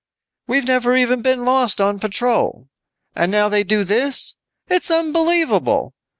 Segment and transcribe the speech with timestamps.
[0.47, 2.69] "We've never even been lost on patrol.
[3.15, 4.35] And now they do this.
[4.67, 5.93] It's unbelievable!